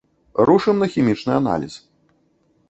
Рушым 0.49 0.81
на 0.83 0.87
хімічны 0.93 1.35
аналіз. 1.41 1.73